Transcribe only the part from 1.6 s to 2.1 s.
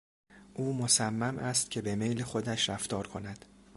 که به